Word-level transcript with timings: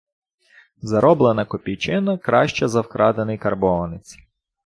Зароблена 0.81 1.45
копійчина 1.45 2.17
краща 2.17 2.67
за 2.67 2.81
вкрадений 2.81 3.37
карбованець 3.37 4.17